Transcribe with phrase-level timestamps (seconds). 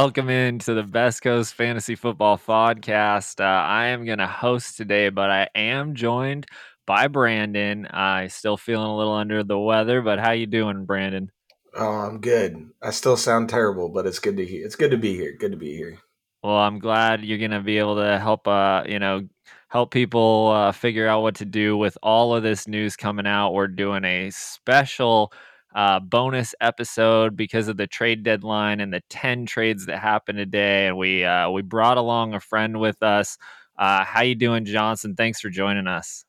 [0.00, 3.38] welcome in to the Best Coast Fantasy Football Podcast.
[3.38, 6.46] Uh, I am going to host today, but I am joined
[6.86, 7.84] by Brandon.
[7.84, 11.30] I still feeling a little under the weather, but how you doing, Brandon?
[11.76, 12.70] Oh, I'm good.
[12.80, 14.64] I still sound terrible, but it's good to hear.
[14.64, 15.36] It's good to be here.
[15.38, 15.98] Good to be here.
[16.42, 18.48] Well, I'm glad you're going to be able to help.
[18.48, 19.28] Uh, you know,
[19.68, 23.52] help people uh, figure out what to do with all of this news coming out.
[23.52, 25.30] We're doing a special
[25.74, 30.88] uh, bonus episode because of the trade deadline and the 10 trades that happened today.
[30.88, 33.38] And we uh, we brought along a friend with us.
[33.78, 35.14] Uh, how you doing, Johnson?
[35.14, 36.24] Thanks for joining us.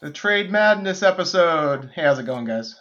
[0.00, 1.90] The trade madness episode.
[1.94, 2.76] Hey, how's it going, guys?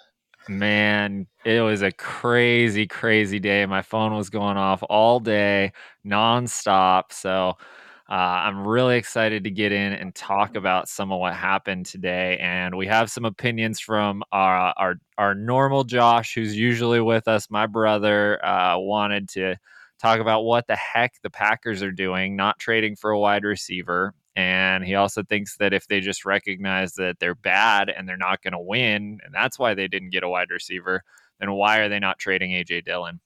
[0.49, 3.65] Man, it was a crazy, crazy day.
[3.65, 5.71] My phone was going off all day,
[6.05, 7.11] nonstop.
[7.11, 7.57] So
[8.09, 12.37] uh, I'm really excited to get in and talk about some of what happened today.
[12.41, 17.49] And we have some opinions from our our, our normal Josh, who's usually with us.
[17.49, 19.55] My brother uh, wanted to
[19.99, 24.13] talk about what the heck the Packers are doing, not trading for a wide receiver.
[24.35, 28.41] And he also thinks that if they just recognize that they're bad and they're not
[28.41, 31.03] going to win, and that's why they didn't get a wide receiver,
[31.39, 33.21] then why are they not trading AJ Dillon?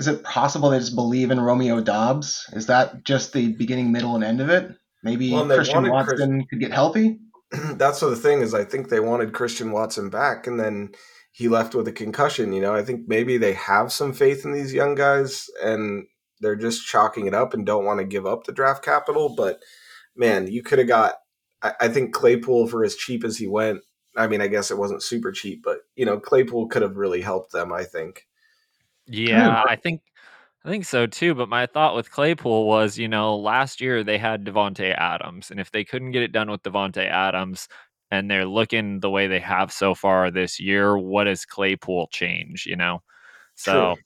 [0.00, 2.46] Is it possible they just believe in Romeo Doubs?
[2.54, 4.74] Is that just the beginning, middle, and end of it?
[5.02, 7.18] Maybe well, Christian Watson Chris- could get healthy?
[7.74, 10.92] that's the thing is I think they wanted Christian Watson back and then
[11.32, 12.74] he left with a concussion, you know.
[12.74, 16.06] I think maybe they have some faith in these young guys and
[16.40, 19.60] they're just chalking it up and don't want to give up the draft capital, but
[20.16, 21.16] man, you could have got.
[21.62, 23.80] I, I think Claypool for as cheap as he went.
[24.16, 27.20] I mean, I guess it wasn't super cheap, but you know, Claypool could have really
[27.20, 27.70] helped them.
[27.70, 28.26] I think.
[29.10, 30.02] Yeah, I think
[30.64, 31.34] I think so too.
[31.34, 35.60] But my thought with Claypool was, you know, last year they had Davante Adams, and
[35.60, 37.68] if they couldn't get it done with Davante Adams,
[38.10, 42.66] and they're looking the way they have so far this year, what does Claypool change?
[42.66, 43.02] You know,
[43.54, 44.02] so True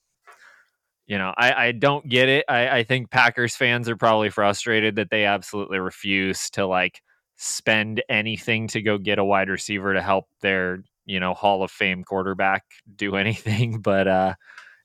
[1.06, 2.44] you know, I, I don't get it.
[2.48, 7.02] I, I think Packers fans are probably frustrated that they absolutely refuse to like
[7.36, 11.70] spend anything to go get a wide receiver to help their, you know, Hall of
[11.70, 12.64] Fame quarterback
[12.96, 13.80] do anything.
[13.80, 14.34] But uh,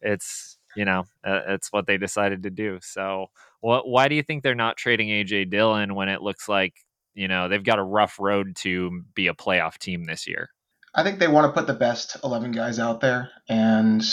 [0.02, 2.80] it's, you know, uh, it's what they decided to do.
[2.82, 3.28] So,
[3.62, 3.88] what?
[3.88, 6.74] Why do you think they're not trading AJ Dillon when it looks like
[7.14, 10.50] you know they've got a rough road to be a playoff team this year?
[10.94, 14.04] I think they want to put the best 11 guys out there, and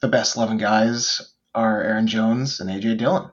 [0.00, 1.20] the best 11 guys
[1.54, 3.30] are Aaron Jones and AJ Dillon.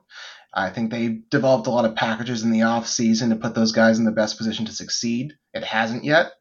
[0.54, 3.98] I think they developed a lot of packages in the offseason to put those guys
[3.98, 5.32] in the best position to succeed.
[5.54, 6.32] It hasn't yet.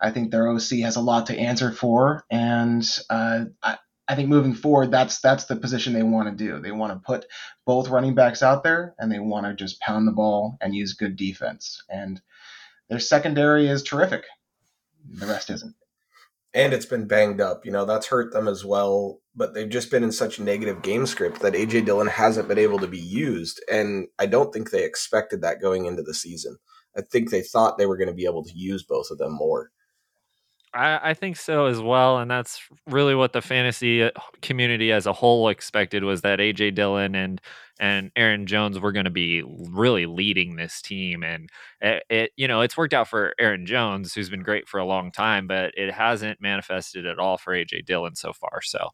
[0.00, 4.28] I think their OC has a lot to answer for, and uh, I, I think
[4.28, 6.60] moving forward, that's that's the position they want to do.
[6.60, 7.26] They want to put
[7.64, 10.92] both running backs out there, and they want to just pound the ball and use
[10.92, 11.82] good defense.
[11.88, 12.20] And
[12.88, 14.24] their secondary is terrific.
[15.08, 15.74] The rest isn't
[16.54, 17.66] and it's been banged up.
[17.66, 19.20] You know, that's hurt them as well.
[19.34, 22.78] But they've just been in such negative game script that AJ Dillon hasn't been able
[22.78, 23.60] to be used.
[23.70, 26.56] And I don't think they expected that going into the season.
[26.96, 29.32] I think they thought they were going to be able to use both of them
[29.32, 29.72] more.
[30.74, 34.10] I, I think so as well, and that's really what the fantasy uh,
[34.42, 37.40] community as a whole expected was that AJ Dillon and
[37.80, 41.48] and Aaron Jones were going to be really leading this team, and
[41.80, 44.84] it, it, you know it's worked out for Aaron Jones, who's been great for a
[44.84, 48.60] long time, but it hasn't manifested at all for AJ Dillon so far.
[48.62, 48.88] So,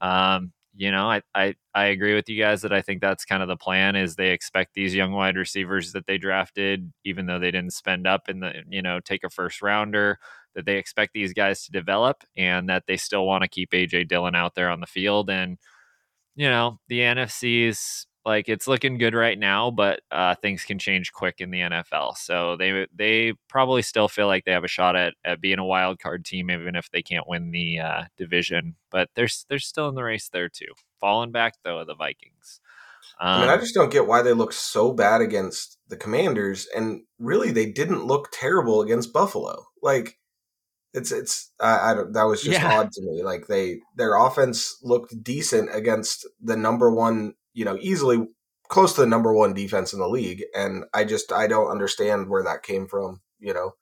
[0.00, 3.42] um, you know, I, I I agree with you guys that I think that's kind
[3.42, 7.38] of the plan is they expect these young wide receivers that they drafted, even though
[7.38, 10.18] they didn't spend up in the you know take a first rounder
[10.58, 14.08] that they expect these guys to develop and that they still want to keep AJ
[14.08, 15.30] Dillon out there on the field.
[15.30, 15.56] And,
[16.34, 20.80] you know, the NFC is like it's looking good right now, but uh, things can
[20.80, 22.16] change quick in the NFL.
[22.16, 25.64] So they they probably still feel like they have a shot at, at being a
[25.64, 28.74] wild card team, even if they can't win the uh, division.
[28.90, 30.74] But they're they're still in the race there too.
[30.98, 32.60] Falling back though, the Vikings.
[33.20, 35.96] Um, I mean, I um, just don't get why they look so bad against the
[35.96, 39.66] Commanders, and really they didn't look terrible against Buffalo.
[39.82, 40.17] Like
[40.94, 42.78] it's it's I, I don't that was just yeah.
[42.78, 43.22] odd to me.
[43.22, 48.26] Like they their offense looked decent against the number one, you know, easily
[48.68, 52.28] close to the number one defense in the league, and I just I don't understand
[52.28, 53.20] where that came from.
[53.38, 53.72] You know.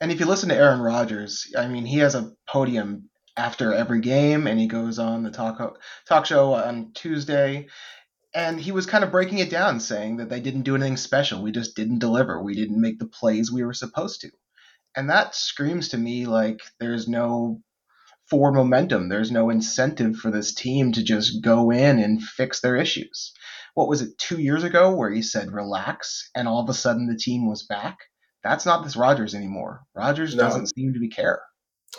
[0.00, 4.00] And if you listen to Aaron Rodgers, I mean, he has a podium after every
[4.00, 5.78] game, and he goes on the talk
[6.08, 7.66] talk show on Tuesday,
[8.34, 11.42] and he was kind of breaking it down, saying that they didn't do anything special.
[11.42, 12.40] We just didn't deliver.
[12.40, 14.30] We didn't make the plays we were supposed to
[14.96, 17.60] and that screams to me like there's no
[18.28, 19.08] forward momentum.
[19.08, 23.32] There's no incentive for this team to just go in and fix their issues.
[23.74, 27.06] What was it, two years ago, where he said relax, and all of a sudden
[27.06, 27.98] the team was back?
[28.42, 29.82] That's not this Rodgers anymore.
[29.94, 30.42] Rodgers no.
[30.42, 31.42] doesn't seem to be care.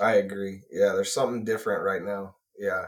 [0.01, 0.62] I agree.
[0.71, 2.36] Yeah, there's something different right now.
[2.57, 2.86] Yeah.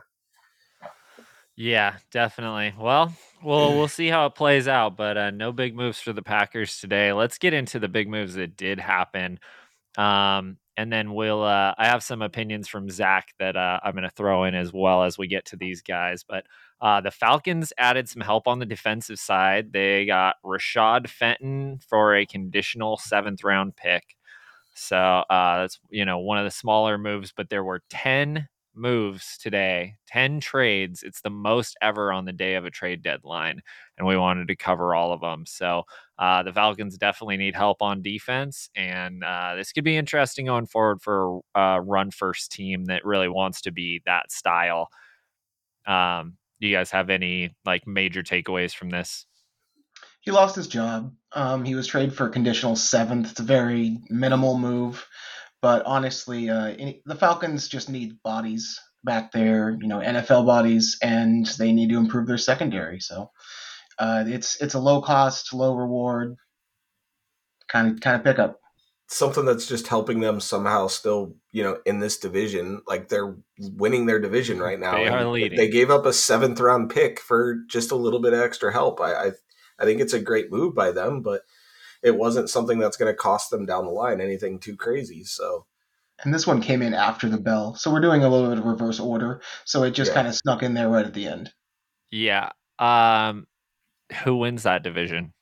[1.55, 2.75] Yeah, definitely.
[2.79, 3.13] Well,
[3.43, 6.79] we'll we'll see how it plays out, but uh, no big moves for the Packers
[6.79, 7.11] today.
[7.13, 9.39] Let's get into the big moves that did happen,
[9.97, 11.43] um, and then we'll.
[11.43, 14.71] Uh, I have some opinions from Zach that uh, I'm going to throw in as
[14.71, 16.23] well as we get to these guys.
[16.23, 16.45] But
[16.79, 19.73] uh, the Falcons added some help on the defensive side.
[19.73, 24.15] They got Rashad Fenton for a conditional seventh round pick.
[24.75, 29.37] So uh, that's you know one of the smaller moves, but there were ten moves
[29.37, 31.03] today, 10 trades.
[31.03, 33.61] It's the most ever on the day of a trade deadline.
[33.97, 35.45] And we wanted to cover all of them.
[35.45, 35.83] So
[36.19, 38.69] uh, the Falcons definitely need help on defense.
[38.75, 43.29] And uh, this could be interesting going forward for a run first team that really
[43.29, 44.89] wants to be that style.
[45.85, 49.25] Um, do you guys have any like major takeaways from this?
[50.21, 51.13] He lost his job.
[51.31, 53.31] Um, he was traded for a conditional seventh.
[53.31, 55.07] It's a very minimal move.
[55.61, 56.75] But honestly, uh,
[57.05, 61.97] the Falcons just need bodies back there, you know, NFL bodies, and they need to
[61.97, 62.99] improve their secondary.
[62.99, 63.31] So
[63.97, 66.37] uh, it's it's a low cost, low reward
[67.67, 68.59] kind of kind of pickup.
[69.09, 72.81] Something that's just helping them somehow still, you know, in this division.
[72.87, 74.95] Like they're winning their division right now.
[74.95, 75.57] They are leading.
[75.57, 78.99] They gave up a seventh round pick for just a little bit of extra help.
[78.99, 79.31] I, I
[79.79, 81.43] I think it's a great move by them, but
[82.03, 85.23] it wasn't something that's going to cost them down the line anything too crazy.
[85.23, 85.65] So,
[86.23, 88.65] and this one came in after the bell, so we're doing a little bit of
[88.65, 89.41] reverse order.
[89.65, 90.15] So it just yeah.
[90.15, 91.51] kind of snuck in there right at the end.
[92.11, 92.49] Yeah.
[92.79, 93.47] Um,
[94.23, 95.33] who wins that division?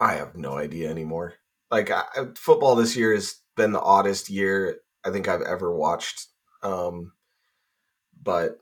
[0.00, 1.34] I have no idea anymore.
[1.70, 2.02] Like I,
[2.36, 6.26] football this year has been the oddest year I think I've ever watched.
[6.62, 7.12] Um,
[8.22, 8.58] but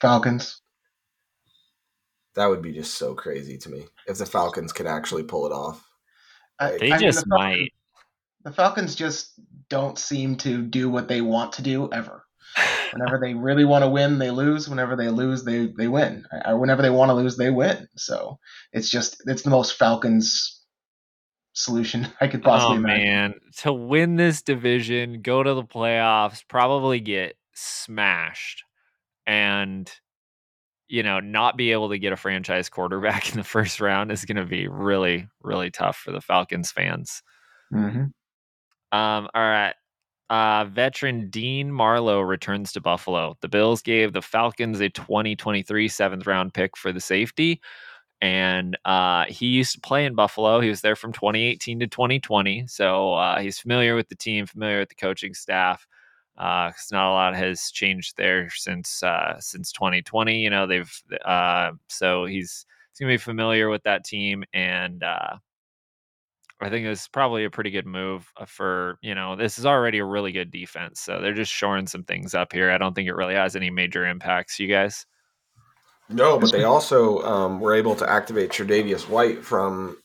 [0.00, 0.62] Falcons.
[2.36, 5.52] That would be just so crazy to me if the Falcons could actually pull it
[5.52, 5.84] off.
[6.58, 7.72] they I just mean, the Falcons, might.
[8.44, 12.24] The Falcons just don't seem to do what they want to do ever.
[12.92, 14.68] Whenever they really want to win, they lose.
[14.68, 16.24] Whenever they lose, they they win.
[16.44, 17.86] Or whenever they want to lose, they win.
[17.96, 18.38] So
[18.72, 20.60] it's just it's the most Falcons
[21.52, 23.04] solution I could oh, possibly oh, imagine.
[23.06, 28.64] man, to win this division, go to the playoffs, probably get smashed,
[29.26, 29.90] and
[30.90, 34.24] you know, not be able to get a franchise quarterback in the first round is
[34.24, 37.22] going to be really, really tough for the Falcons fans.
[37.72, 38.06] Mm-hmm.
[38.98, 39.74] Um, all right.
[40.28, 43.36] Uh, veteran Dean Marlowe returns to Buffalo.
[43.40, 47.60] The Bills gave the Falcons a 2023 seventh round pick for the safety.
[48.20, 50.60] And uh, he used to play in Buffalo.
[50.60, 52.66] He was there from 2018 to 2020.
[52.66, 55.86] So uh, he's familiar with the team, familiar with the coaching staff
[56.40, 60.38] because uh, not a lot has changed there since uh, since 2020.
[60.38, 60.90] You know, they've
[61.22, 65.36] uh, so he's he's gonna be familiar with that team, and uh,
[66.58, 69.98] I think it's probably a pretty good move uh, for you know this is already
[69.98, 72.70] a really good defense, so they're just shoring some things up here.
[72.70, 74.58] I don't think it really has any major impacts.
[74.58, 75.04] You guys?
[76.08, 79.98] No, but they also um, were able to activate Tre'Davious White from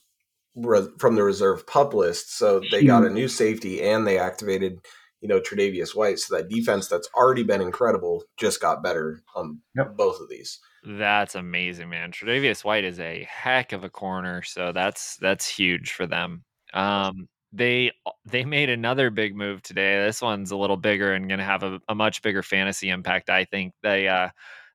[0.98, 4.80] from the reserve pup list, so they got a new safety and they activated
[5.20, 6.18] you know, Tre'Davious White.
[6.18, 9.96] So that defense that's already been incredible just got better on yep.
[9.96, 10.60] both of these.
[10.86, 12.12] That's amazing, man.
[12.12, 16.44] Tre'Davious White is a heck of a corner, so that's that's huge for them.
[16.74, 17.92] Um, they
[18.24, 20.04] they made another big move today.
[20.04, 23.30] This one's a little bigger and going to have a, a, much bigger fantasy impact.
[23.30, 24.28] I think they uh,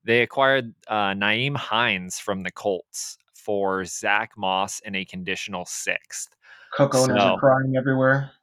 [0.04, 6.30] they acquired uh, Nyheim Hines from the Colts for Zach Moss in a conditional sixth.
[6.74, 8.32] Cook owners so, are crying everywhere.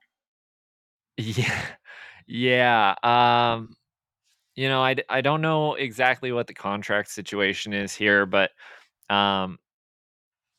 [1.21, 1.63] Yeah,
[2.29, 2.95] yeah.
[3.03, 3.75] Um,
[4.55, 8.51] you know, I, I don't know exactly what the contract situation is here, but
[9.09, 9.59] um,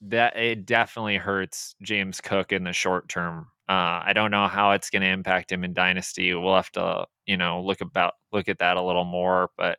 [0.02, 3.48] that it definitely hurts James Cook in the short term.
[3.68, 6.34] Uh, I don't know how it's going to impact him in dynasty.
[6.34, 9.52] We'll have to, you know, look about look at that a little more.
[9.58, 9.78] But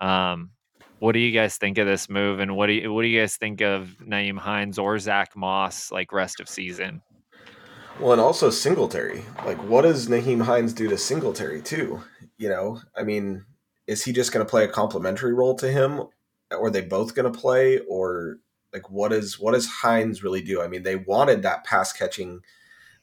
[0.00, 0.50] um,
[0.98, 3.20] what do you guys think of this move, and what do you what do you
[3.20, 7.00] guys think of Nyheim Hines or Zach Moss like rest of season?
[7.98, 9.24] Well, and also Singletary.
[9.44, 12.02] Like, what does Nyheim Hines do to Singletary too?
[12.38, 13.44] You know, I mean,
[13.86, 16.00] is he just going to play a complementary role to him,
[16.50, 18.38] or are they both going to play, or
[18.72, 20.62] like what is what does Hines really do?
[20.62, 22.40] I mean, they wanted that pass catching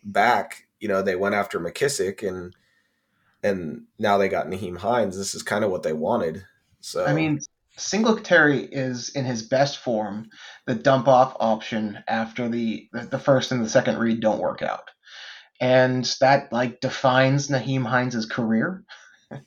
[0.03, 0.67] back.
[0.79, 2.55] You know, they went after McKissic, and
[3.43, 5.17] and now they got Nyheim Hines.
[5.17, 6.45] This is kind of what they wanted.
[6.79, 7.39] So I mean,
[7.77, 10.29] Singletary is in his best form.
[10.65, 14.89] The dump off option after the the first and the second read don't work out,
[15.61, 18.83] and that like defines Nyheim Hines' career.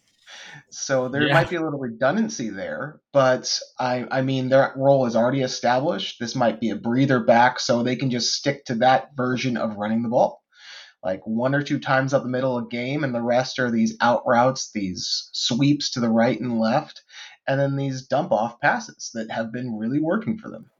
[0.70, 1.34] so there yeah.
[1.34, 6.20] might be a little redundancy there, but I I mean their role is already established.
[6.20, 9.76] This might be a breather back, so they can just stick to that version of
[9.76, 10.40] running the ball
[11.02, 13.96] like one or two times up the middle of game, and the rest are these
[14.02, 17.02] out routes, these sweeps to the right and left
[17.46, 20.70] and then these dump off passes that have been really working for them.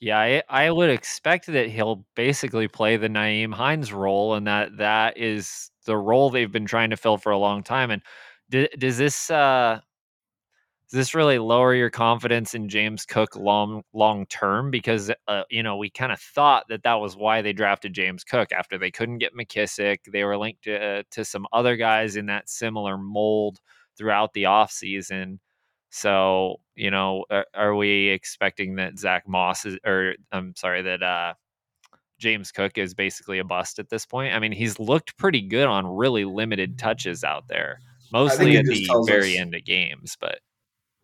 [0.00, 4.76] Yeah, I, I would expect that he'll basically play the Nyheim Hines role, and that
[4.76, 7.90] that is the role they've been trying to fill for a long time.
[7.90, 8.02] And
[8.50, 9.80] d- does this uh,
[10.90, 14.70] does this really lower your confidence in James Cook long long term?
[14.70, 18.22] Because uh, you know we kind of thought that that was why they drafted James
[18.22, 19.98] Cook after they couldn't get McKissic.
[20.12, 23.60] They were linked to uh, to some other guys in that similar mold
[23.96, 25.38] throughout the offseason.
[25.90, 31.02] So, you know, are, are, we expecting that Zach Moss is, or I'm sorry, that
[31.02, 31.34] uh,
[32.18, 34.34] James Cook is basically a bust at this point?
[34.34, 37.78] I mean, he's looked pretty good on really limited touches out there,
[38.12, 40.40] mostly at the very us, end of games, but.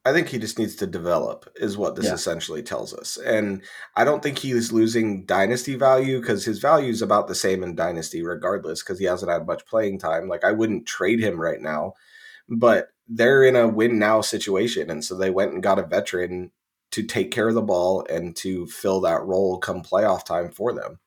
[0.05, 2.15] I think he just needs to develop, is what this yeah.
[2.15, 3.19] essentially tells us.
[3.19, 3.63] And
[3.95, 7.77] I don't think he's losing dynasty value because his value is about the same in
[7.77, 10.27] dynasty, regardless, because he hasn't had much playing time.
[10.27, 11.95] Like, I wouldn't trade him right now,
[12.59, 14.91] but they're in a win now situation.
[14.91, 16.51] And so they went and got a veteran
[16.93, 20.73] to take care of the ball and to fill that role come playoff time for
[20.73, 20.99] them.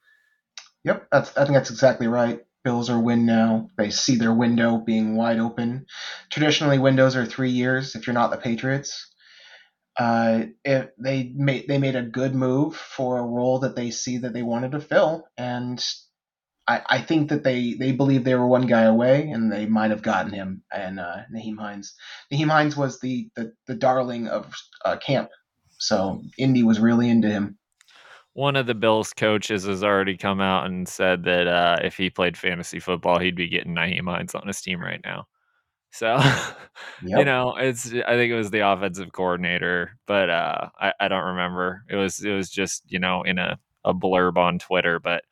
[0.83, 2.41] Yep, I think that's exactly right.
[2.63, 3.69] Bills are win now.
[3.77, 5.85] They see their window being wide open.
[6.31, 9.11] Traditionally, windows are three years if you're not the Patriots.
[9.97, 14.33] Uh, they made they made a good move for a role that they see that
[14.33, 15.83] they wanted to fill, and
[16.67, 19.91] I, I think that they, they believe they were one guy away, and they might
[19.91, 20.63] have gotten him.
[20.73, 21.93] And uh, Nyheim Hines,
[22.31, 24.51] Nyheim Hines was the the, the darling of
[24.83, 25.29] uh, camp,
[25.77, 27.57] so Indy was really into him.
[28.33, 32.09] One of the Bills coaches has already come out and said that uh, if he
[32.09, 35.27] played fantasy football, he'd be getting Nyheim Hines on his team right now.
[35.91, 36.17] So,
[37.03, 37.19] yep.
[37.19, 41.23] you know, it's I think it was the offensive coordinator, but uh, I, I don't
[41.25, 41.83] remember.
[41.89, 45.23] It was it was just you know in a, a blurb on Twitter, but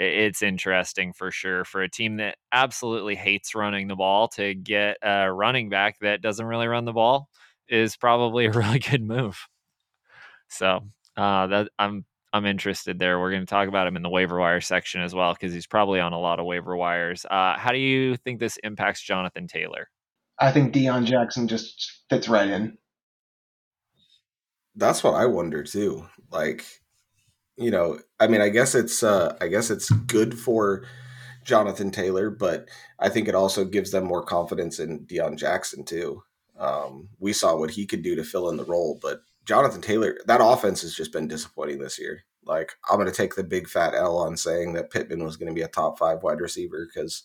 [0.00, 4.96] it's interesting for sure for a team that absolutely hates running the ball to get
[5.02, 7.28] a running back that doesn't really run the ball
[7.68, 9.38] is probably a really good move.
[10.48, 10.80] So
[11.16, 13.20] uh, that I'm I'm interested there.
[13.20, 15.66] We're going to talk about him in the waiver wire section as well because he's
[15.66, 17.26] probably on a lot of waiver wires.
[17.28, 19.88] Uh, how do you think this impacts Jonathan Taylor?
[20.38, 22.78] I think Deon Jackson just fits right in.
[24.76, 26.06] That's what I wonder too.
[26.30, 26.64] Like
[27.60, 30.84] you know, I mean, I guess it's uh, I guess it's good for
[31.44, 36.22] Jonathan Taylor, but I think it also gives them more confidence in Deon Jackson too.
[36.58, 40.18] Um, we saw what he could do to fill in the role, but Jonathan Taylor,
[40.26, 42.22] that offense has just been disappointing this year.
[42.44, 45.48] Like, I'm going to take the big fat L on saying that Pittman was going
[45.48, 47.22] to be a top five wide receiver because,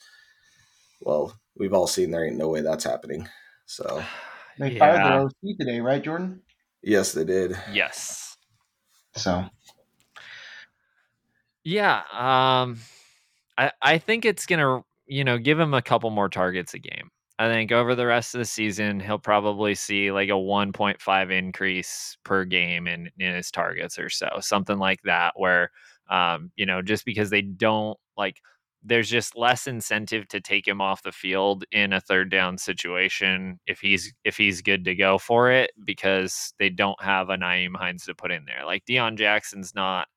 [1.02, 3.28] well, we've all seen there ain't no way that's happening.
[3.66, 4.04] So
[4.60, 4.80] they yeah.
[4.80, 6.42] fired their OC today, right, Jordan?
[6.82, 7.58] Yes, they did.
[7.72, 8.38] Yes.
[9.16, 9.46] So
[11.66, 12.78] yeah, um,
[13.58, 17.10] I I think it's gonna you know give him a couple more targets a game.
[17.40, 22.18] I think over the rest of the season, he'll probably see like a 1.5 increase
[22.26, 25.72] per game in, in his targets or so, something like that, where,
[26.10, 28.42] um, you know, just because they don't like,
[28.84, 33.60] there's just less incentive to take him off the field in a third down situation
[33.68, 37.76] if he's if he's good to go for it because they don't have a Nyheim
[37.76, 38.66] Hines to put in there.
[38.66, 40.08] Like Deon Jackson's not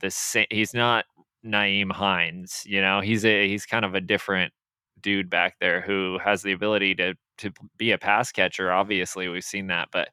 [0.00, 0.46] the same.
[0.50, 1.04] He's not
[1.44, 2.62] Nyheim Hines.
[2.66, 4.52] You know, he's a he's kind of a different
[5.00, 8.72] dude back there who has the ability to to be a pass catcher.
[8.72, 10.08] Obviously, we've seen that, but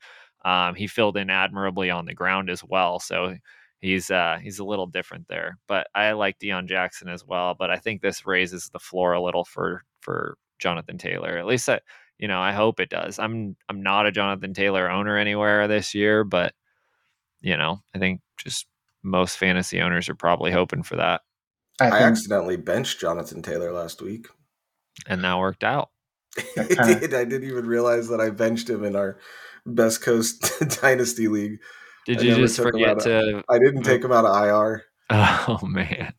[0.46, 3.00] um, he filled in admirably on the ground as well.
[3.00, 3.36] So
[3.80, 5.58] he's uh, he's a little different there.
[5.68, 7.56] But I like Deon Jackson as well.
[7.58, 11.38] But I think this raises the floor a little for for Jonathan Taylor.
[11.38, 11.80] At least I,
[12.20, 13.20] you know, I hope it does.
[13.20, 16.54] I'm I'm not a Jonathan Taylor owner anywhere this year, but
[17.42, 18.68] you know, I think just
[19.03, 21.22] most fantasy owners are probably hoping for that.
[21.79, 24.27] I, I accidentally benched Jonathan Taylor last week.
[25.08, 25.89] And that worked out.
[26.58, 27.13] I did.
[27.13, 29.17] I didn't even realize that I benched him in our
[29.65, 31.60] Best Coast Dynasty League.
[32.05, 33.38] Did I you just forget to?
[33.38, 34.84] Of, I didn't take him out of IR.
[35.10, 36.13] Oh man.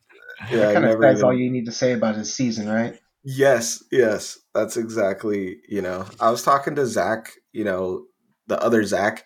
[0.50, 1.24] Yeah, that kind of says even...
[1.24, 2.98] all you need to say about his season, right?
[3.24, 5.58] Yes, yes, that's exactly.
[5.68, 8.06] You know, I was talking to Zach, you know,
[8.48, 9.24] the other Zach,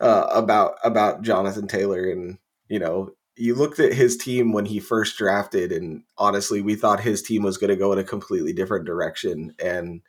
[0.00, 4.80] uh, about about Jonathan Taylor, and you know, you looked at his team when he
[4.80, 8.52] first drafted, and honestly, we thought his team was going to go in a completely
[8.52, 9.54] different direction.
[9.62, 10.00] And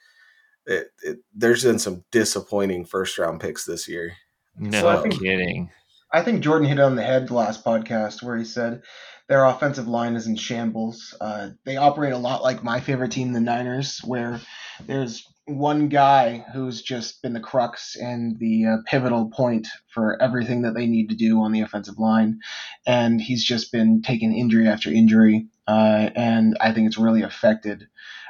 [0.65, 4.13] it, it, there's been some disappointing first round picks this year.
[4.57, 5.69] No so I think, kidding.
[6.11, 8.81] I think Jordan hit it on the head last podcast where he said
[9.27, 11.15] their offensive line is in shambles.
[11.19, 14.39] Uh, they operate a lot like my favorite team, the Niners, where
[14.85, 20.63] there's one guy who's just been the crux and the uh, pivotal point for everything
[20.63, 22.39] that they need to do on the offensive line,
[22.85, 25.47] and he's just been taking injury after injury.
[25.67, 27.87] uh, and I think it's really affected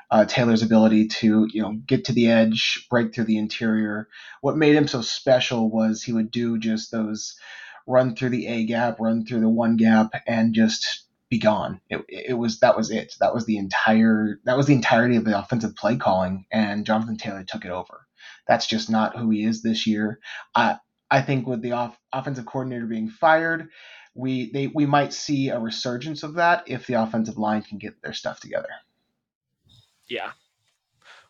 [0.10, 4.08] uh, Taylor's ability to you know get to the edge, break through the interior.
[4.42, 7.36] What made him so special was he would do just those
[7.86, 11.82] run through the A gap, run through the one gap, and just be gone.
[11.90, 13.16] It, it was that was it.
[13.20, 17.18] That was the entire that was the entirety of the offensive play calling, and Jonathan
[17.18, 18.08] Taylor took it over.
[18.48, 20.20] That's just not who he is this year.
[20.56, 20.78] I
[21.10, 23.70] I think with the off, offensive coordinator being fired,
[24.14, 28.02] we they we might see a resurgence of that if the offensive line can get
[28.02, 28.70] their stuff together.
[30.10, 30.32] Yeah.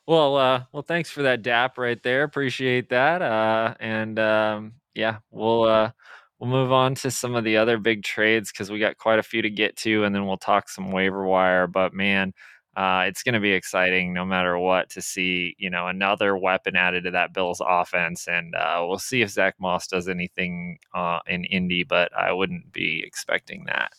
[0.06, 2.24] Well, uh, well, thanks for that DAP right there.
[2.24, 3.22] Appreciate that.
[3.22, 5.92] Uh, and um, yeah, we'll uh,
[6.40, 9.24] we'll move on to some of the other big trades because we got quite a
[9.24, 11.68] few to get to, and then we'll talk some waiver wire.
[11.68, 12.34] But man,
[12.76, 16.76] uh, it's going to be exciting no matter what to see you know another weapon
[16.76, 21.20] added to that Bills offense, and uh, we'll see if Zach Moss does anything uh,
[21.28, 23.92] in Indy, but I wouldn't be expecting that.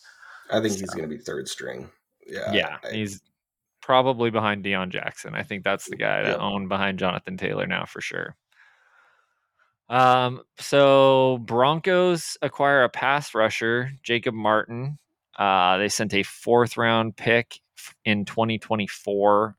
[0.51, 0.79] I think so.
[0.79, 1.89] he's going to be third string.
[2.25, 3.21] Yeah, yeah, I, he's
[3.81, 5.35] probably behind Deon Jackson.
[5.35, 8.35] I think that's the guy to own behind Jonathan Taylor now for sure.
[9.89, 14.99] Um, so Broncos acquire a pass rusher, Jacob Martin.
[15.37, 17.59] Uh, they sent a fourth round pick
[18.05, 19.55] in 2024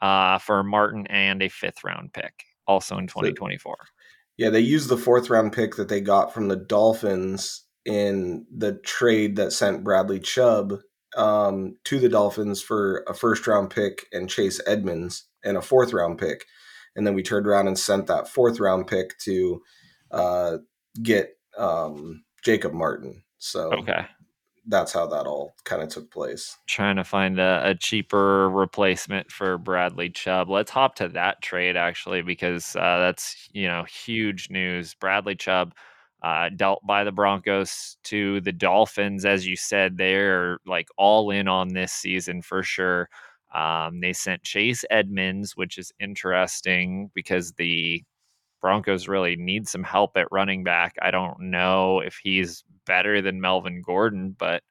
[0.00, 3.76] uh, for Martin and a fifth round pick also in 2024.
[3.78, 3.86] So,
[4.36, 8.74] yeah, they used the fourth round pick that they got from the Dolphins in the
[8.84, 10.74] trade that sent Bradley Chubb
[11.16, 15.92] um, to the Dolphins for a first round pick and Chase Edmonds and a fourth
[15.92, 16.44] round pick.
[16.96, 19.62] And then we turned around and sent that fourth round pick to
[20.10, 20.56] uh,
[21.02, 23.22] get um, Jacob Martin.
[23.38, 24.06] So okay
[24.66, 26.56] that's how that all kind of took place.
[26.66, 30.50] Trying to find a, a, cheaper replacement for Bradley Chubb.
[30.50, 34.94] Let's hop to that trade actually, because uh, that's you know huge news.
[34.94, 35.74] Bradley Chubb
[36.22, 41.46] uh, dealt by the Broncos to the Dolphins, as you said, they're like all in
[41.48, 43.08] on this season for sure.
[43.56, 48.04] Um, they sent Chase Edmonds, which is interesting because the
[48.60, 50.94] Broncos really need some help at running back.
[51.00, 54.62] I don't know if he's better than Melvin Gordon, but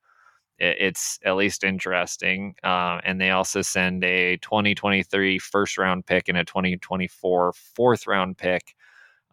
[0.59, 2.55] it's at least interesting.
[2.63, 8.37] Uh, and they also send a 2023 first round pick and a 2024 fourth round
[8.37, 8.75] pick.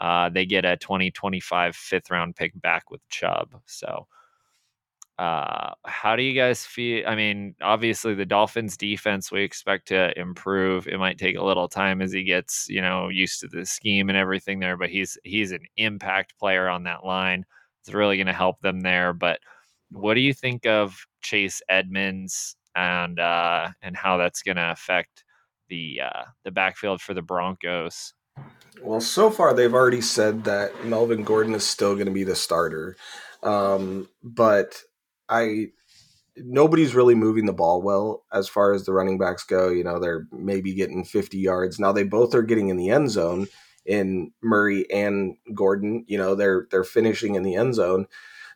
[0.01, 3.55] Uh, they get a 2025 fifth round pick back with Chubb.
[3.67, 4.07] So
[5.23, 7.07] uh, how do you guys feel?
[7.07, 10.89] I mean, obviously the Dolphins defense we expect to improve.
[10.89, 14.09] It might take a little time as he gets, you know, used to the scheme
[14.09, 17.45] and everything there, but he's he's an impact player on that line.
[17.83, 19.13] It's really going to help them there.
[19.13, 19.39] But
[19.93, 25.23] what do you think of Chase Edmonds and uh, and how that's going to affect
[25.69, 28.13] the uh, the backfield for the Broncos?
[28.83, 32.35] Well, so far they've already said that Melvin Gordon is still going to be the
[32.35, 32.97] starter,
[33.45, 34.83] um, but
[35.33, 35.69] I
[36.37, 39.69] nobody's really moving the ball well as far as the running backs go.
[39.69, 41.79] You know, they're maybe getting 50 yards.
[41.79, 43.49] Now they both are getting in the end zone
[43.85, 46.05] in Murray and Gordon.
[46.07, 48.07] You know, they're they're finishing in the end zone.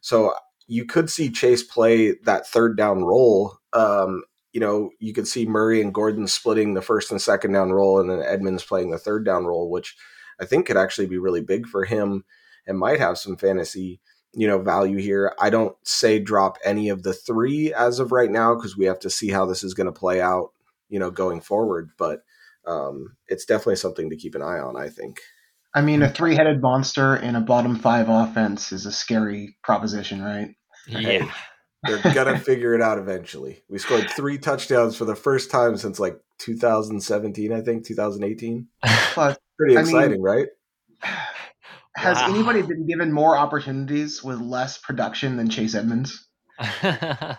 [0.00, 0.34] So
[0.66, 3.58] you could see Chase play that third down role.
[3.72, 7.72] Um, you know, you could see Murray and Gordon splitting the first and second down
[7.72, 9.96] role, and then Edmonds playing the third down role, which
[10.40, 12.24] I think could actually be really big for him
[12.66, 14.00] and might have some fantasy
[14.32, 15.34] you know value here.
[15.40, 18.98] I don't say drop any of the three as of right now because we have
[19.00, 20.50] to see how this is going to play out,
[20.88, 21.90] you know, going forward.
[21.98, 22.20] But
[22.66, 24.76] um, it's definitely something to keep an eye on.
[24.76, 25.20] I think.
[25.74, 30.54] I mean, a three-headed monster in a bottom five offense is a scary proposition, right?
[30.86, 31.30] Yeah.
[31.82, 33.62] They're gonna figure it out eventually.
[33.68, 38.68] We scored three touchdowns for the first time since like 2017, I think 2018.
[39.14, 40.48] But, Pretty exciting, I mean, right?
[41.96, 42.28] Has wow.
[42.28, 46.28] anybody been given more opportunities with less production than Chase Edmonds?
[46.82, 47.36] yeah,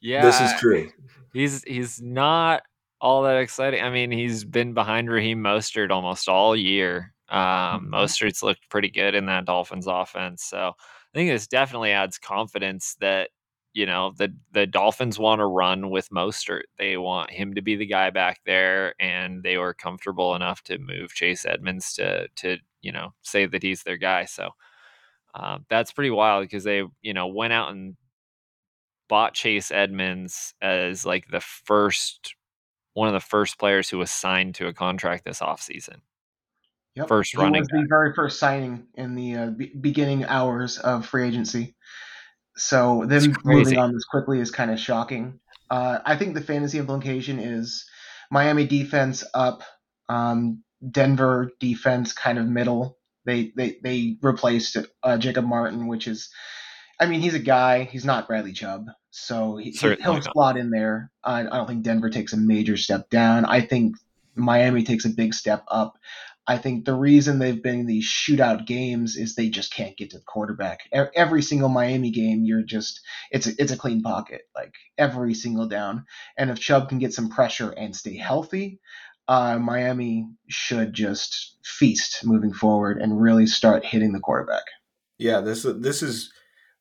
[0.00, 0.88] this is true.
[1.32, 2.62] He's he's not
[3.00, 3.82] all that exciting.
[3.82, 7.12] I mean, he's been behind Raheem Mostert almost all year.
[7.28, 7.94] Um, mm-hmm.
[7.94, 12.96] Mostert's looked pretty good in that Dolphins offense, so I think this definitely adds confidence
[13.00, 13.30] that
[13.72, 16.62] you know the the Dolphins want to run with Mostert.
[16.78, 20.78] They want him to be the guy back there, and they were comfortable enough to
[20.78, 24.24] move Chase Edmonds to to you know say that he's their guy.
[24.24, 24.50] So
[25.34, 27.96] uh, that's pretty wild because they you know went out and
[29.08, 32.34] bought Chase Edmonds as like the first
[32.94, 35.98] one of the first players who was signed to a contract this offseason.
[36.96, 37.06] Yep.
[37.06, 37.82] First he running was back.
[37.82, 41.76] the very first signing in the uh, be- beginning hours of free agency.
[42.58, 45.40] So them moving on this quickly is kind of shocking.
[45.70, 47.88] Uh, I think the fantasy implication is
[48.30, 49.62] Miami defense up,
[50.08, 52.98] um, Denver defense kind of middle.
[53.24, 56.30] They they they replaced uh, Jacob Martin, which is,
[56.98, 57.84] I mean, he's a guy.
[57.84, 59.72] He's not Bradley Chubb, so he,
[60.24, 60.32] not.
[60.32, 61.10] slot in there.
[61.22, 63.44] I, I don't think Denver takes a major step down.
[63.44, 63.96] I think
[64.34, 65.98] Miami takes a big step up.
[66.48, 70.18] I think the reason they've been these shootout games is they just can't get to
[70.18, 70.80] the quarterback.
[71.14, 75.68] Every single Miami game, you're just it's a, it's a clean pocket, like every single
[75.68, 76.06] down.
[76.38, 78.80] And if Chubb can get some pressure and stay healthy,
[79.28, 84.64] uh, Miami should just feast moving forward and really start hitting the quarterback.
[85.18, 86.32] Yeah, this this is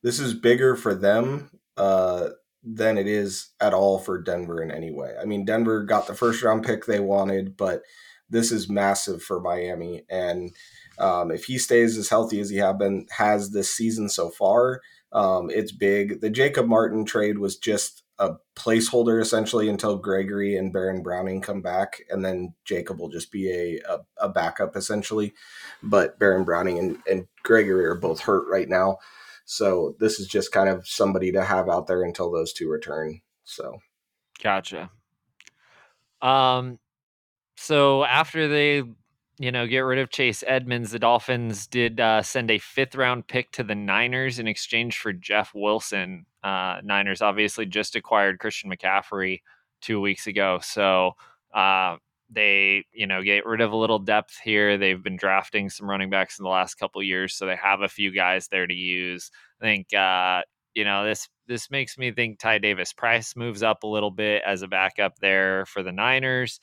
[0.01, 2.29] this is bigger for them uh,
[2.63, 5.15] than it is at all for Denver in any way.
[5.21, 7.81] I mean, Denver got the first round pick they wanted, but
[8.29, 10.03] this is massive for Miami.
[10.09, 10.51] And
[10.99, 14.81] um, if he stays as healthy as he have been has this season so far,
[15.11, 16.21] um, it's big.
[16.21, 21.61] The Jacob Martin trade was just a placeholder essentially until Gregory and Baron Browning come
[21.61, 25.33] back, and then Jacob will just be a a, a backup essentially.
[25.83, 28.97] But Baron Browning and, and Gregory are both hurt right now,
[29.45, 33.21] so this is just kind of somebody to have out there until those two return.
[33.43, 33.79] So
[34.41, 34.89] Gotcha.
[36.21, 36.79] Um,
[37.57, 38.83] so after they,
[39.39, 43.27] you know, get rid of Chase Edmonds, the Dolphins did uh, send a fifth round
[43.27, 46.25] pick to the Niners in exchange for Jeff Wilson.
[46.43, 49.41] Uh, Niners obviously just acquired Christian McCaffrey
[49.81, 51.13] two weeks ago, so
[51.53, 51.97] uh,
[52.29, 54.77] they, you know, get rid of a little depth here.
[54.77, 57.87] They've been drafting some running backs in the last couple years, so they have a
[57.87, 59.31] few guys there to use.
[59.61, 60.41] I think uh,
[60.75, 64.43] you know this this makes me think Ty Davis Price moves up a little bit
[64.45, 66.59] as a backup there for the Niners.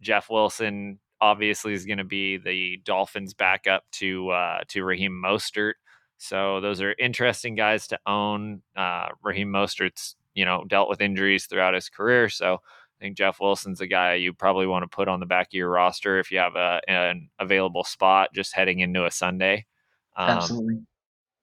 [0.00, 5.74] Jeff Wilson obviously is going to be the Dolphins backup to uh, to Raheem Mostert.
[6.18, 8.62] So those are interesting guys to own.
[8.76, 12.54] Uh, Raheem Mostert's you know dealt with injuries throughout his career, so
[13.00, 15.52] I think Jeff Wilson's a guy you probably want to put on the back of
[15.52, 19.66] your roster if you have a, an available spot just heading into a Sunday.
[20.16, 20.76] Um, Absolutely.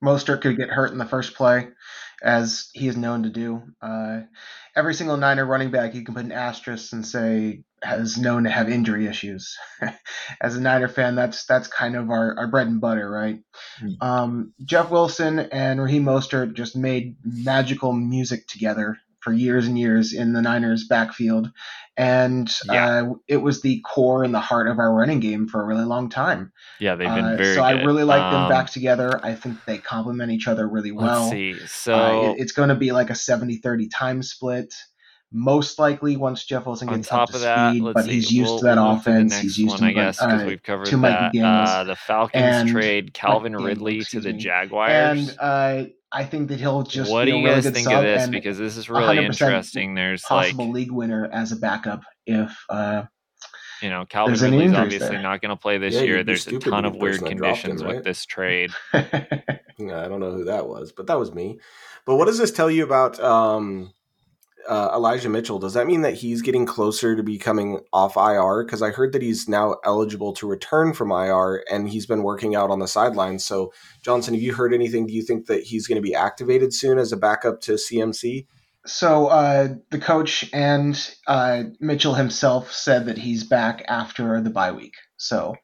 [0.04, 1.70] Mostert could get hurt in the first play,
[2.22, 3.62] as he is known to do.
[3.82, 4.22] Uh,
[4.76, 8.50] every single Niner running back, you can put an asterisk and say has known to
[8.50, 9.56] have injury issues.
[10.42, 13.40] as a Niner fan, that's that's kind of our, our bread and butter, right?
[13.82, 14.02] Mm.
[14.02, 20.12] Um, Jeff Wilson and Raheem Mostert just made magical music together for years and years
[20.14, 21.50] in the Niners backfield,
[21.96, 23.04] and Yeah.
[23.04, 25.86] uh, it was the core and the heart of our running game for a really
[25.86, 26.52] long time.
[26.80, 27.56] yeah, they've been Uh, very.
[27.56, 29.22] so I really like them Um, back together.
[29.24, 31.22] I think they complement each other really well.
[31.22, 31.54] Let's see.
[31.54, 34.74] Uh, So it- it's going to be like a 70-30 time split.
[35.36, 38.12] Most likely once Jeff Wilson gets top up to of that, speed, let's but see.
[38.12, 39.32] he's used we'll, to that we'll move to offense.
[39.32, 41.44] next He's used one, to I guess, because uh, we've covered to Mike that.
[41.44, 44.40] Uh, the Falcons and- trade Calvin McDaniels, Ridley to the me.
[44.40, 44.92] Jaguars.
[44.92, 47.90] and uh, I think that he'll just what be do a you really guys think
[47.92, 48.30] of this?
[48.30, 49.96] Because this is really interesting.
[49.96, 53.04] There's like, possible league winner as a backup if uh,
[53.82, 55.22] you know, Calvin there's any Ridley's obviously there.
[55.24, 56.24] not going to play this Yeah, year.
[56.24, 58.72] There's a ton of weird person that dropped him, conditions with this trade.
[59.80, 61.60] Yeah, I don't know who that was, but that was me.
[62.06, 63.92] But what does this tell you about um,
[64.68, 65.60] uh, Elijah Mitchell?
[65.60, 68.64] Does that mean that he's getting closer to becoming off IR?
[68.64, 72.56] Because I heard that he's now eligible to return from IR, and he's been working
[72.56, 73.46] out on the sidelines.
[73.46, 73.74] So,
[74.04, 75.08] Johnson, have you heard anything?
[75.08, 78.46] Do you think that he's going to be activated soon as a backup to CMC?
[78.86, 84.74] So uh, the coach and uh, Mitchell himself said that he's back after the bye
[84.74, 84.96] week.
[85.16, 85.56] So,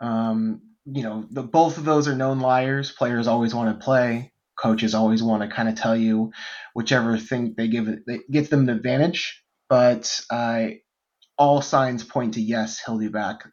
[0.00, 2.92] um, you know, the, both of those are known liars.
[2.92, 4.32] Players always want to play.
[4.60, 6.32] Coaches always want to kind of tell you
[6.74, 9.42] whichever thing they give it gets them an advantage.
[9.68, 10.66] But uh,
[11.38, 13.44] all signs point to yes, he'll be back,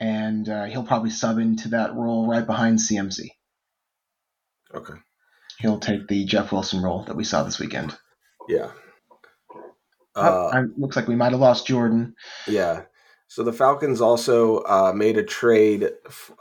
[0.00, 3.28] and uh, he'll probably sub into that role right behind CMC.
[4.74, 4.94] Okay.
[5.58, 7.96] He'll take the Jeff Wilson role that we saw this weekend.
[8.48, 8.70] Yeah.
[10.16, 12.14] Oh, Uh, I- looks like we might have lost Jordan.
[12.48, 12.82] Yeah.
[13.30, 15.92] So the Falcons also uh, made a trade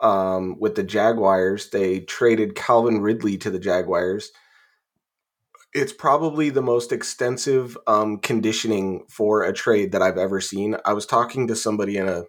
[0.01, 1.69] um, with the Jaguars.
[1.69, 4.31] They traded Calvin Ridley to the Jaguars.
[5.71, 10.77] It's probably the most extensive um, conditioning for a trade that I've ever seen.
[10.83, 12.23] I was talking to somebody in a,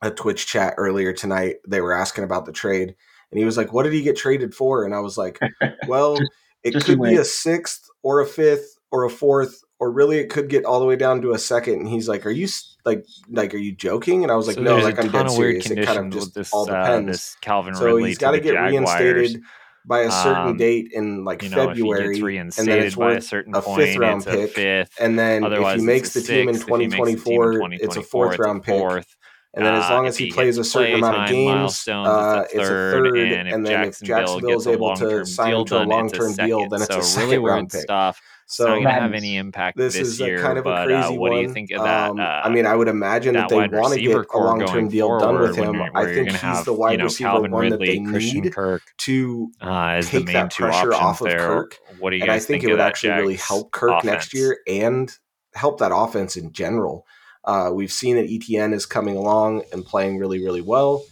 [0.00, 1.56] a Twitch chat earlier tonight.
[1.66, 2.94] They were asking about the trade,
[3.32, 5.40] and he was like, "What did he get traded for?" And I was like,
[5.88, 6.16] "Well,
[6.62, 10.48] it could be a sixth or a fifth or a fourth, or really it could
[10.48, 11.74] get all the way down to a second.
[11.80, 12.46] And he's like, "Are you
[12.84, 15.70] like like are you joking?" And I was like, So "No, like i'm dead serious.
[15.70, 18.40] It kind of just this, all uh, depends." this Calvin so Ridley he's got to
[18.40, 18.70] get Jaguars.
[19.00, 19.42] reinstated
[19.86, 22.78] by a certain Um, date in like you know, February, if he gets and then
[22.80, 24.50] it's by a worth certain a point, fifth round it's a pick.
[24.52, 24.92] fifth.
[25.00, 26.68] and then if Otherwise, he makes the team in sixth.
[26.68, 29.06] If he makes the team in 2024, it's a fourth it's a round pick.
[29.54, 32.44] And then as Uh, long if as he, plays a certain amount of games, uh,
[32.44, 35.64] it's a third, and if and then if Jacksonville Jacksonville is able to sign him
[35.64, 37.70] to a done, it's a long-term deal, then it's a so really second weird round
[37.70, 37.80] pick.
[37.80, 38.20] stuff.
[38.50, 40.40] It's So not going to have any impact this this, is year.
[40.40, 41.40] kind of a but crazy uh, what one.
[41.40, 42.10] do you think of that?
[42.10, 44.66] Um, uh, I mean, I would imagine that that they want to get a long
[44.66, 45.80] term deal done with him.
[45.94, 48.40] I think he's have the wide you know receiver Calvin one Ridley, that they Christian
[48.40, 51.38] need Kirk to uh, as the take main that two pressure off of there.
[51.38, 51.78] Kirk.
[52.00, 54.34] What do you And I think think it would that actually really help Kirk next
[54.34, 55.16] year and
[55.54, 57.06] help that offense in general.
[57.44, 61.04] Uh, we've seen that ETN is coming along and playing really, really well.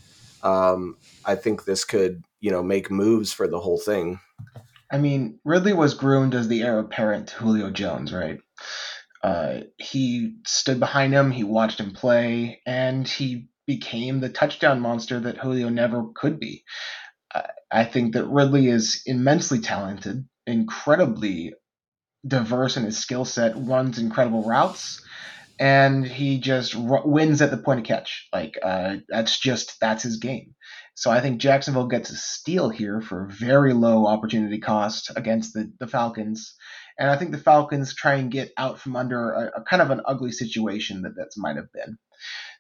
[0.43, 4.19] Um, I think this could, you know, make moves for the whole thing.
[4.91, 8.39] I mean, Ridley was groomed as the heir apparent to Julio Jones, right?
[9.23, 15.21] Uh, he stood behind him, he watched him play, and he became the touchdown monster
[15.21, 16.65] that Julio never could be.
[17.71, 21.53] I, think that Ridley is immensely talented, incredibly
[22.27, 25.03] diverse in his skill set, runs incredible routes,
[25.59, 28.29] and he just r- wins at the point of catch.
[28.33, 30.55] Like uh, that's just that's his game.
[30.99, 35.73] So I think Jacksonville gets a steal here for very low opportunity cost against the,
[35.79, 36.57] the Falcons.
[36.99, 39.93] And I think the Falcons try and get out from under a, a kind of
[39.93, 41.99] an ugly situation that that might have been.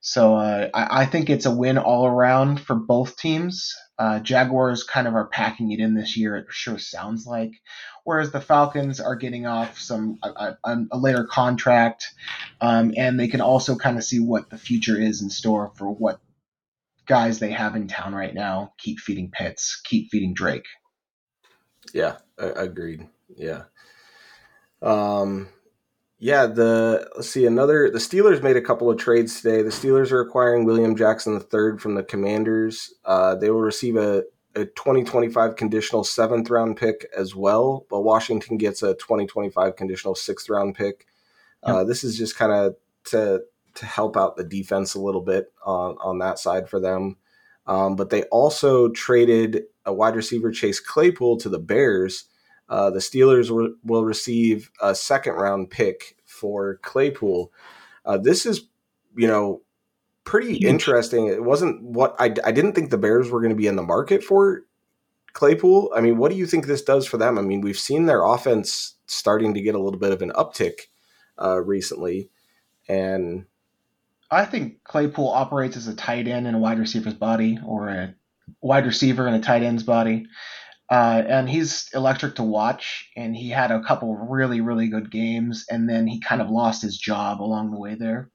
[0.01, 3.75] So uh, I, I think it's a win all around for both teams.
[3.99, 6.37] Uh, Jaguars kind of are packing it in this year.
[6.37, 7.51] It sure sounds like,
[8.05, 12.07] whereas the Falcons are getting off some a, a, a later contract,
[12.61, 15.91] um, and they can also kind of see what the future is in store for
[15.91, 16.21] what
[17.09, 18.73] guys they have in town right now.
[18.79, 19.81] Keep feeding Pitts.
[19.85, 20.67] Keep feeding Drake.
[21.93, 23.09] Yeah, I- agreed.
[23.37, 23.65] Yeah.
[24.83, 25.49] Um,
[26.19, 26.47] yeah.
[26.47, 27.91] The let's see another.
[27.91, 29.63] The Steelers made a couple of trades today.
[29.63, 32.95] The Steelers are acquiring William Jackson III from the Commanders.
[33.05, 38.57] Uh, they will receive a a 2025 conditional seventh round pick as well, but Washington
[38.57, 41.07] gets a 2025 conditional sixth round pick.
[41.63, 43.43] Uh, this is just kind of to
[43.75, 47.17] to help out the defense a little bit on on that side for them.
[47.67, 52.25] Um, but they also traded a wide receiver Chase Claypool to the Bears.
[52.69, 57.53] Uh, the Steelers will, will receive a second round pick for Claypool.
[58.05, 58.63] Uh, this is,
[59.17, 59.63] you know,
[60.25, 61.27] pretty interesting.
[61.27, 63.83] It wasn't what I, I didn't think the Bears were going to be in the
[63.83, 64.65] market for
[65.33, 65.93] Claypool.
[65.95, 67.39] I mean, what do you think this does for them?
[67.39, 70.89] I mean, we've seen their offense starting to get a little bit of an uptick
[71.43, 72.31] uh, recently,
[72.89, 73.47] and
[74.31, 78.15] I think Claypool operates as a tight end in a wide receiver's body or a
[78.61, 80.27] wide receiver in a tight end's body.
[80.91, 85.67] Uh, and he's electric to watch, and he had a couple really, really good games,
[85.69, 88.31] and then he kind of lost his job along the way there.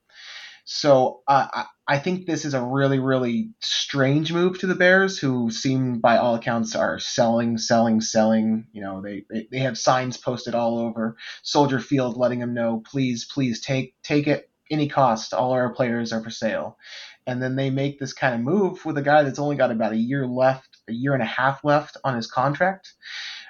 [0.65, 5.49] So uh, I, think this is a really, really strange move to the Bears, who
[5.49, 8.67] seem, by all accounts, are selling, selling, selling.
[8.71, 12.83] You know, they, they, they have signs posted all over Soldier Field letting them know,
[12.89, 15.33] please, please take take it any cost.
[15.33, 16.77] All our players are for sale.
[17.25, 19.93] And then they make this kind of move with a guy that's only got about
[19.93, 22.93] a year left, a year and a half left on his contract.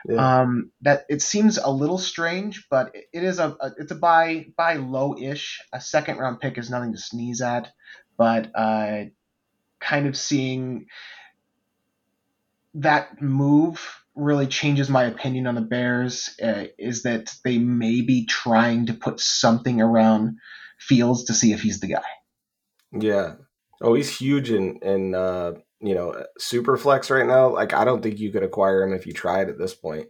[0.07, 0.41] Yeah.
[0.41, 4.47] Um, that it seems a little strange, but it, is a, a it's a buy
[4.57, 5.61] buy low ish.
[5.71, 7.71] A second round pick is nothing to sneeze at,
[8.17, 9.05] but uh,
[9.79, 10.87] kind of seeing
[12.75, 16.35] that move really changes my opinion on the Bears.
[16.41, 20.37] Uh, is that they may be trying to put something around
[20.79, 22.03] Fields to see if he's the guy.
[22.91, 23.35] Yeah.
[23.81, 27.49] Oh, he's huge in in uh, you know super flex right now.
[27.49, 30.07] Like I don't think you could acquire him if you tried at this point.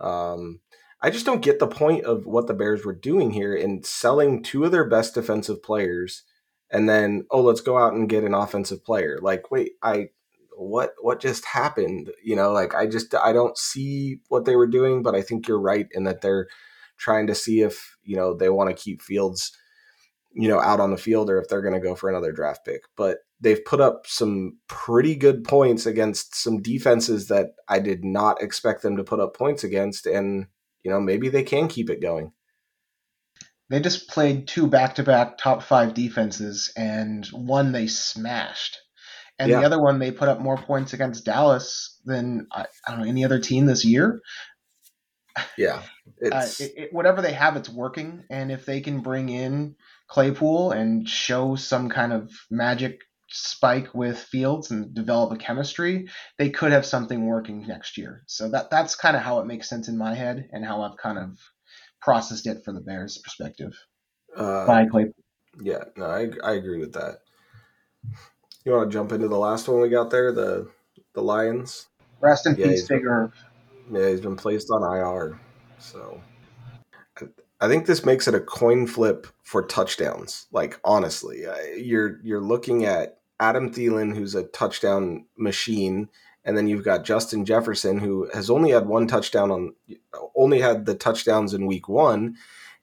[0.00, 0.60] Um,
[1.00, 4.42] I just don't get the point of what the Bears were doing here in selling
[4.42, 6.22] two of their best defensive players,
[6.70, 9.18] and then oh, let's go out and get an offensive player.
[9.20, 10.08] Like, wait, I
[10.56, 12.10] what what just happened?
[12.22, 15.46] You know, like I just I don't see what they were doing, but I think
[15.46, 16.48] you're right in that they're
[16.96, 19.56] trying to see if you know they want to keep Fields
[20.34, 22.64] you know, out on the field or if they're going to go for another draft
[22.64, 22.82] pick.
[22.96, 28.42] But they've put up some pretty good points against some defenses that I did not
[28.42, 30.06] expect them to put up points against.
[30.06, 30.46] And,
[30.82, 32.32] you know, maybe they can keep it going.
[33.70, 38.78] They just played two back to back top five defenses, and one they smashed.
[39.38, 39.60] And Yeah.
[39.60, 43.08] the other one they put up more points against Dallas than I, I don't know
[43.08, 44.20] any other team this year.
[45.58, 45.82] Yeah.
[46.30, 48.24] Uh, it, it, whatever they have, it's working.
[48.30, 49.74] And if they can bring in
[50.08, 56.50] Claypool and show some kind of magic spike with Fields and develop a chemistry, they
[56.50, 58.22] could have something working next year.
[58.26, 60.96] So that that's kind of how it makes sense in my head and how I've
[60.96, 61.38] kind of
[62.00, 63.72] processed it for the Bears' perspective.
[64.36, 65.14] uh, By Claypool.
[65.62, 67.20] yeah, no, I, I agree with that.
[68.64, 70.70] You want to jump into the last one we got there, the
[71.14, 71.86] the Lions?
[72.20, 73.32] Rest in Yeah, peace, he's- Figure.
[73.90, 75.38] Yeah, he's been placed on IR.
[75.78, 76.20] So
[77.64, 80.46] I, think this makes it a coin flip for touchdowns.
[80.52, 81.44] Like honestly,
[81.76, 86.08] you're you're looking at Adam Thielen, who's a touchdown machine,
[86.44, 89.74] and then you've got Justin Jefferson, who has only had one touchdown on,
[90.36, 92.36] only had the touchdowns in week one,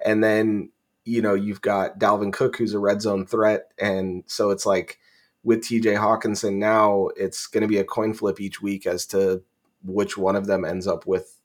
[0.03, 0.71] and then
[1.05, 4.99] you know you've got Dalvin Cook, who's a red zone threat, and so it's like
[5.43, 5.93] with T.J.
[5.95, 9.41] Hockenson now, it's going to be a coin flip each week as to
[9.83, 11.40] which one of them ends up with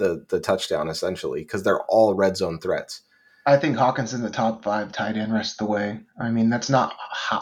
[0.00, 3.02] the the touchdown, essentially, because they're all red zone threats.
[3.46, 6.00] I think Hockenson the top five tight end rest of the way.
[6.18, 6.94] I mean, that's not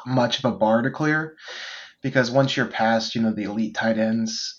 [0.07, 1.37] much of a bar to clear
[2.03, 4.59] because once you're past, you know, the elite tight ends,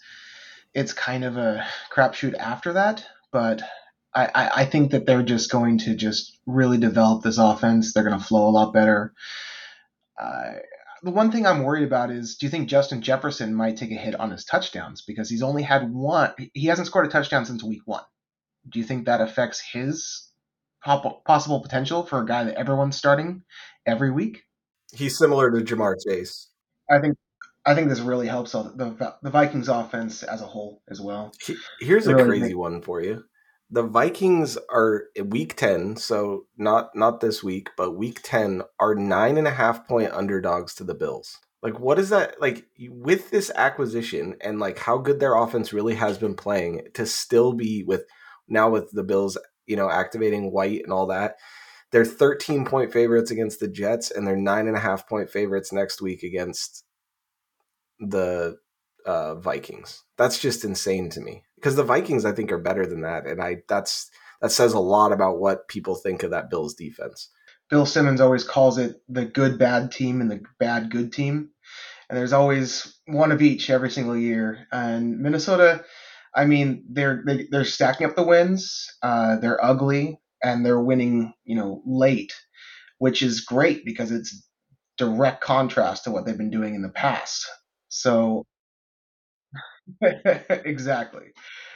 [0.73, 3.05] it's kind of a crapshoot after that.
[3.31, 3.62] But
[4.13, 7.93] I, I think that they're just going to just really develop this offense.
[7.93, 9.13] They're going to flow a lot better.
[10.19, 10.53] Uh,
[11.03, 13.95] the one thing I'm worried about is do you think Justin Jefferson might take a
[13.95, 16.33] hit on his touchdowns because he's only had one?
[16.53, 18.03] He hasn't scored a touchdown since week one.
[18.67, 20.29] Do you think that affects his
[20.83, 23.43] possible potential for a guy that everyone's starting
[23.85, 24.43] every week?
[24.93, 26.49] He's similar to Ja'Marr Chase.
[26.89, 27.17] I think
[27.65, 31.31] I think this really helps the the Vikings offense as a whole as well.
[31.79, 33.23] Here's a really crazy one for you.
[33.71, 39.38] The Vikings are week ten, so not not this week, but week ten are nine
[39.38, 41.38] and a half point underdogs to the Bills.
[41.62, 45.95] Like, what is that like with this acquisition and like how good their offense really
[45.95, 48.05] has been playing to still be with
[48.47, 51.36] now with the Bills, you know, activating White and all that.
[51.91, 55.71] They're 13 point favorites against the Jets, and they're nine and a half point favorites
[55.71, 56.86] next week against
[57.99, 58.58] the
[59.05, 60.03] uh, Vikings.
[60.17, 63.41] That's just insane to me because the Vikings, I think, are better than that, and
[63.41, 64.09] I that's
[64.41, 67.29] that says a lot about what people think of that Bills defense.
[67.69, 71.49] Bill Simmons always calls it the good bad team and the bad good team,
[72.09, 74.67] and there's always one of each every single year.
[74.71, 75.83] And Minnesota,
[76.35, 78.88] I mean, they're they, are they are stacking up the wins.
[79.01, 82.33] Uh, they're ugly and they're winning, you know, late,
[82.97, 84.45] which is great because it's
[84.97, 87.47] direct contrast to what they've been doing in the past.
[87.89, 88.45] So
[90.02, 91.28] exactly.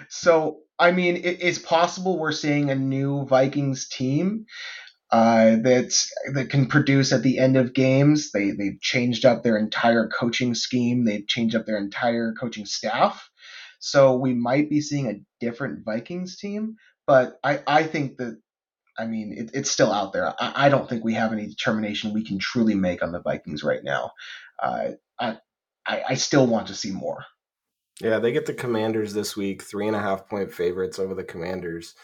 [0.09, 4.45] So I mean, it, it's possible we're seeing a new Vikings team
[5.11, 8.31] uh, that's that can produce at the end of games.
[8.31, 11.05] They they've changed up their entire coaching scheme.
[11.05, 13.29] They've changed up their entire coaching staff.
[13.79, 16.77] So we might be seeing a different Vikings team.
[17.05, 18.39] But I I think that
[18.97, 20.33] I mean, it, it's still out there.
[20.39, 23.63] I, I, don't think we have any determination we can truly make on the Vikings
[23.63, 24.11] right now.
[24.61, 25.37] Uh, I,
[25.85, 27.25] I, I still want to see more.
[28.01, 31.23] Yeah, they get the Commanders this week, three and a half point favorites over the
[31.23, 31.95] Commanders,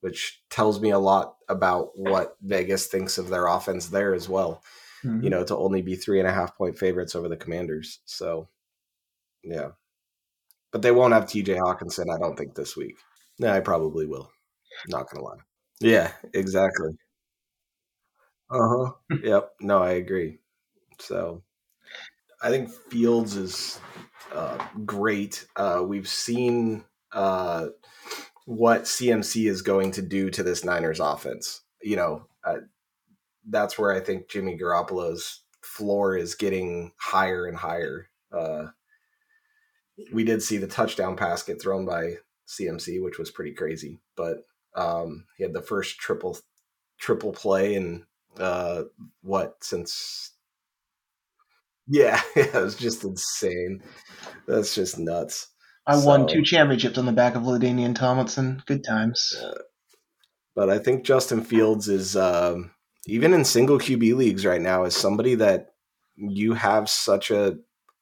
[0.00, 4.62] which tells me a lot about what Vegas thinks of their offense there as well.
[5.04, 5.24] Mm-hmm.
[5.24, 8.00] You know, to only be three and a half point favorites over the Commanders.
[8.06, 8.48] So,
[9.42, 9.70] yeah.
[10.72, 12.96] But they won't have TJ Hockenson, I don't think, this week.
[13.38, 14.30] No, I probably will.
[14.88, 15.38] Not going to lie.
[15.80, 16.90] Yeah, exactly.
[18.50, 18.92] Uh huh.
[19.22, 19.52] yep.
[19.60, 20.38] No, I agree.
[20.98, 21.42] So
[22.42, 23.80] I think Fields is
[24.32, 25.46] uh, great.
[25.56, 27.68] Uh, we've seen uh,
[28.46, 31.62] what CMC is going to do to this Niners offense.
[31.82, 32.58] You know, uh,
[33.48, 38.08] that's where I think Jimmy Garoppolo's floor is getting higher and higher.
[38.32, 38.66] Uh,
[40.12, 42.16] we did see the touchdown pass get thrown by
[42.48, 46.38] CMC, which was pretty crazy, but um, he had the first triple
[46.98, 48.04] triple play in
[48.38, 48.82] uh,
[49.22, 50.32] what since
[51.88, 53.82] yeah, yeah, it was just insane.
[54.46, 55.48] That's just nuts.
[55.86, 58.62] I so, won two championships on the back of LaDainian Tomlinson.
[58.66, 59.36] Good times.
[60.54, 62.70] But I think Justin Fields is um,
[63.06, 65.74] even in single QB leagues right now is somebody that
[66.16, 67.56] you have such a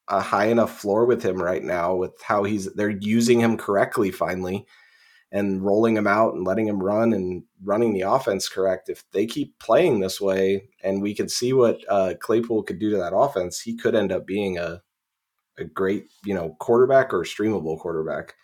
[0.09, 4.11] a high enough floor with him right now with how he's they're using him correctly
[4.11, 4.67] finally
[5.33, 8.91] and rolling him out and letting him run and running the offense correct.
[8.91, 12.91] If they keep playing this way, and we can see what uh, Claypool could do
[12.91, 14.83] to that offense, he could end up being a
[15.59, 18.35] a great you know quarterback or streamable quarterback.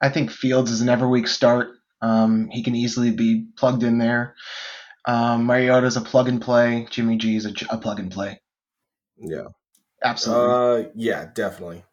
[0.00, 1.68] I think Fields is an every week start.
[2.02, 4.34] Um, he can easily be plugged in there.
[5.06, 6.86] Um, Mariota's a plug and play.
[6.90, 8.40] Jimmy G is a, a plug and play.
[9.16, 9.46] Yeah,
[10.02, 10.84] absolutely.
[10.84, 11.84] Uh, yeah, definitely.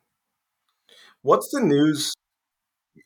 [1.22, 2.14] What's the news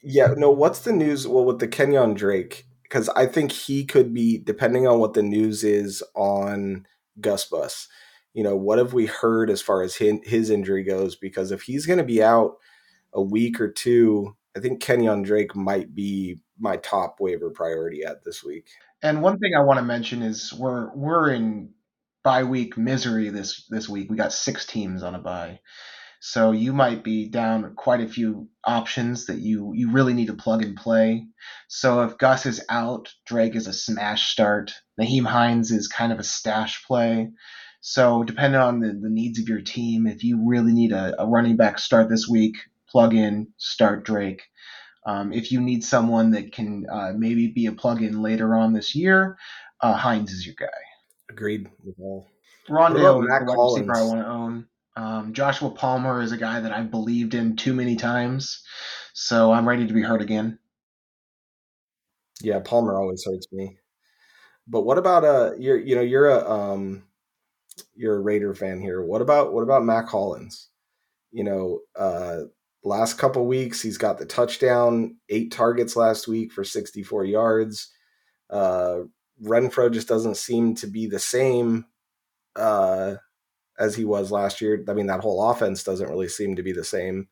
[0.02, 1.28] yeah, no, what's the news?
[1.28, 5.24] Well, with the Kenyon Drake, because I think he could be, depending on what the
[5.24, 6.86] news is on
[7.19, 7.88] Gus Bus,
[8.34, 11.15] you know, what have we heard as far as his, injury goes?
[11.15, 12.58] Because if he's going to be out
[13.13, 18.23] a week or two, I think Kenyon Drake might be my top waiver priority at
[18.23, 18.67] this week.
[19.02, 21.71] And one thing I want to mention is we're we're in
[22.23, 24.10] bye week misery this this week.
[24.10, 25.60] We got six teams on a bye.
[26.20, 30.34] So you might be down quite a few options that you you really need to
[30.34, 31.28] plug and play.
[31.68, 34.74] So if Gus is out, Drake is a smash start.
[35.00, 37.30] Nyheim Hines is kind of a stash play.
[37.82, 41.28] So depending on the, the needs of your team, if you really need a, a
[41.28, 42.56] running back start this week,
[42.90, 44.42] plug in, start Drake.
[45.06, 48.96] Um, if you need someone that can uh, maybe be a plug-in later on this
[48.96, 49.38] year,
[49.82, 50.66] uh, Hines is your guy.
[51.30, 52.28] Agreed with all.
[52.68, 54.68] Rondale is the wide receiver I want to own.
[54.96, 58.63] Um, Joshua Palmer is a guy that I've believed in too many times,
[59.13, 60.60] so I'm ready to be hurt again.
[62.41, 63.77] Yeah, Palmer always hurts me.
[64.67, 67.04] But what about uh you're you know you're a um
[67.93, 69.04] you're a Raider fan here.
[69.04, 70.69] What about what about Mack Hollins?
[71.31, 72.41] You know, uh
[72.83, 77.91] last couple weeks he's got the touchdown, eight targets last week for 64 yards.
[78.50, 79.02] Uh
[79.43, 81.85] Renfrow just doesn't seem to be the same
[82.56, 83.15] uh
[83.78, 84.84] as he was last year.
[84.88, 87.28] I mean, that whole offense doesn't really seem to be the same.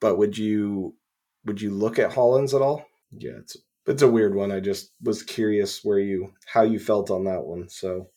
[0.00, 0.96] But would you
[1.44, 2.86] would you look at Hollins at all?
[3.12, 3.56] Yeah, it's
[3.86, 4.52] it's a weird one.
[4.52, 7.68] I just was curious where you how you felt on that one.
[7.68, 8.08] So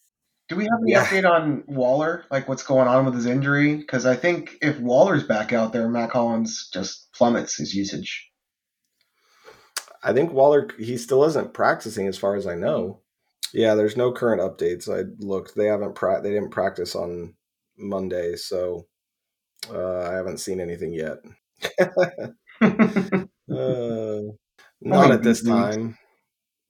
[0.49, 1.05] do we have any yeah.
[1.05, 2.25] update on Waller?
[2.29, 3.75] Like what's going on with his injury?
[3.75, 8.29] Because I think if Waller's back out there, Mack Hollins just plummets his usage.
[10.03, 12.99] I think Waller he still isn't practicing as far as I know.
[13.53, 14.89] Yeah, there's no current updates.
[14.89, 17.35] I looked; they haven't pra- they didn't practice on
[17.77, 18.87] Monday, so
[19.71, 21.17] uh, I haven't seen anything yet.
[22.61, 24.21] uh,
[24.81, 25.97] not at this time.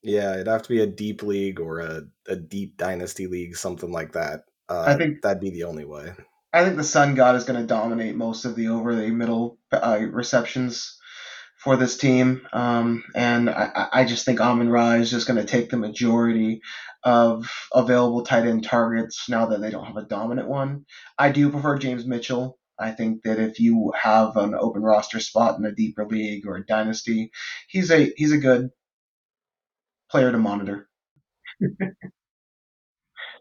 [0.02, 3.90] Yeah, it'd have to be a deep league or a, a deep dynasty league, something
[3.90, 4.42] like that.
[4.68, 6.12] Uh, I think that'd be the only way.
[6.52, 9.58] I think the Sun God is going to dominate most of the over the middle
[9.72, 10.98] uh, receptions
[11.64, 12.46] for this team.
[12.52, 16.60] Um, and I, I, just think Amon Ra is just going to take the majority
[17.02, 20.84] of available tight end targets now that they don't have a dominant one.
[21.18, 22.58] I do prefer James Mitchell.
[22.78, 26.56] I think that if you have an open roster spot in a deeper league or
[26.56, 27.30] a dynasty,
[27.68, 28.70] he's a he's a good
[30.10, 30.88] player to monitor.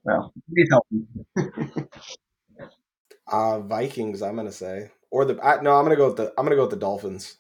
[0.05, 1.07] well, he's helping.
[3.31, 6.45] uh, Vikings, I'm gonna say, or the I, no, I'm gonna go with the I'm
[6.45, 7.37] gonna go with the Dolphins.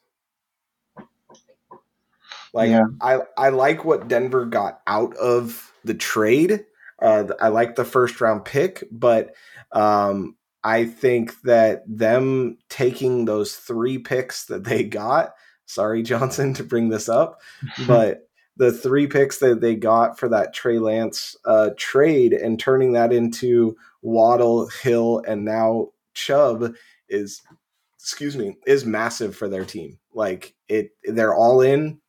[2.53, 2.85] Like yeah.
[3.01, 6.65] I I like what Denver got out of the trade.
[7.01, 9.33] Uh, I like the first round pick, but
[9.71, 15.33] um, I think that them taking those three picks that they got.
[15.65, 17.41] Sorry, Johnson, to bring this up,
[17.87, 22.93] but the three picks that they got for that Trey Lance uh, trade and turning
[22.93, 26.75] that into Waddle, Hill, and now Chubb
[27.09, 27.41] is,
[27.99, 29.97] excuse me, is massive for their team.
[30.13, 31.99] Like it, they're all in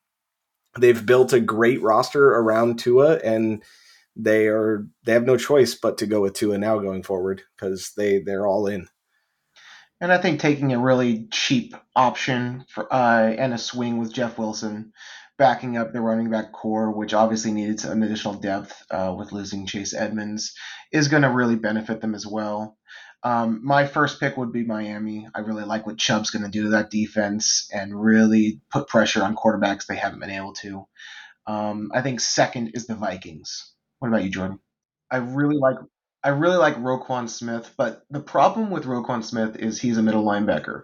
[0.79, 3.63] they've built a great roster around Tua and
[4.15, 7.91] they are they have no choice but to go with Tua now going forward because
[7.97, 8.87] they they're all in.
[10.01, 14.37] And I think taking a really cheap option for uh, and a swing with Jeff
[14.37, 14.91] Wilson,
[15.37, 19.65] backing up the running back corps, which obviously needed some additional depth uh, with losing
[19.65, 20.53] Chase Edmonds,
[20.91, 22.77] is going to really benefit them as well.
[23.25, 25.27] Um, my first pick would be Miami.
[25.35, 29.23] I really like what Chubb's going to do to that defense and really put pressure
[29.23, 30.87] on quarterbacks they haven't been able to.
[31.47, 33.73] Um, I think second is the Vikings.
[33.99, 34.59] What about you, Jordan?
[35.11, 35.77] I really like
[36.23, 40.25] I really like Roquan Smith, but the problem with Roquan Smith is he's a middle
[40.25, 40.83] linebacker.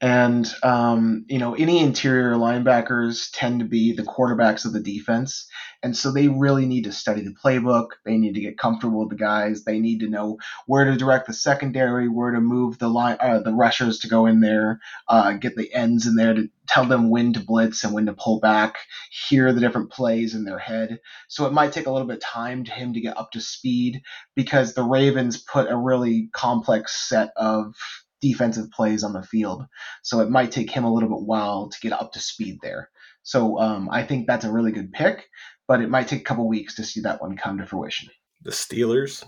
[0.00, 5.48] And, um, you know, any interior linebackers tend to be the quarterbacks of the defense.
[5.82, 7.88] And so they really need to study the playbook.
[8.04, 9.64] They need to get comfortable with the guys.
[9.64, 13.40] They need to know where to direct the secondary, where to move the line, uh,
[13.40, 17.10] the rushers to go in there, uh, get the ends in there to tell them
[17.10, 18.76] when to blitz and when to pull back,
[19.10, 21.00] hear the different plays in their head.
[21.26, 23.40] So it might take a little bit of time to him to get up to
[23.40, 24.02] speed
[24.36, 27.74] because the Ravens put a really complex set of
[28.20, 29.64] defensive plays on the field.
[30.02, 32.90] So it might take him a little bit while to get up to speed there.
[33.22, 35.28] So um, I think that's a really good pick,
[35.66, 38.08] but it might take a couple weeks to see that one come to fruition.
[38.42, 39.24] The Steelers,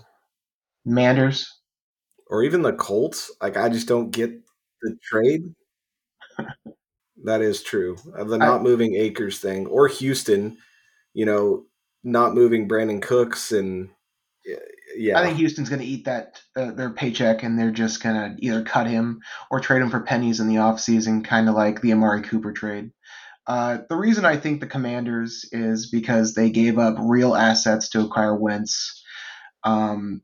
[0.85, 1.51] Manders,
[2.27, 3.31] or even the Colts.
[3.41, 4.31] Like I just don't get
[4.81, 5.53] the trade.
[7.25, 7.97] that is true.
[8.17, 10.57] Uh, the not moving Akers thing, or Houston,
[11.13, 11.65] you know,
[12.03, 13.89] not moving Brandin Cooks and
[14.95, 18.15] yeah, I think Houston's going to eat that uh, their paycheck, and they're just going
[18.15, 21.81] to either cut him or trade him for pennies in the offseason, kind of like
[21.81, 22.91] the Amari Cooper trade.
[23.47, 28.01] Uh, the reason I think the Commanders is because they gave up real assets to
[28.01, 29.03] acquire Wentz.
[29.63, 30.21] Um,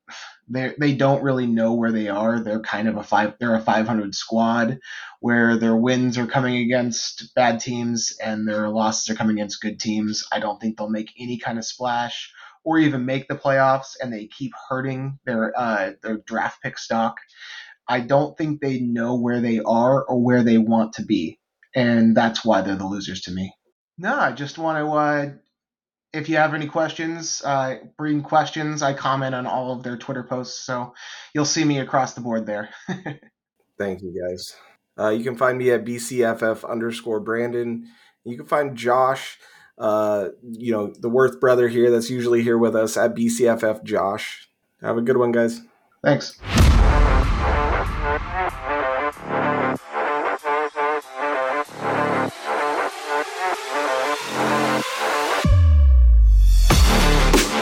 [0.47, 2.39] they they don't really know where they are.
[2.39, 3.33] They're kind of a five.
[3.39, 4.79] They're a 500 squad
[5.19, 9.79] where their wins are coming against bad teams and their losses are coming against good
[9.79, 10.25] teams.
[10.31, 12.31] I don't think they'll make any kind of splash
[12.67, 17.15] or even make the playoffs, and they keep hurting their uh, their draft pick stock.
[17.87, 21.39] I don't think they know where they are or where they want to be.
[21.73, 23.53] And that's why they're the losers to me.
[23.97, 25.31] No, I just want to, uh,
[26.11, 28.81] if you have any questions, uh, bring questions.
[28.81, 30.93] I comment on all of their Twitter posts, so
[31.33, 32.69] you'll see me across the board there.
[33.79, 34.55] Thank you, guys.
[34.99, 37.87] Uh, you can find me at BCFF underscore Brandon.
[38.25, 39.37] You can find Josh,
[39.77, 44.49] uh, you know, the Worth brother here that's usually here with us at BCFF Josh.
[44.81, 45.61] Have a good one, guys.
[46.03, 46.39] Thanks.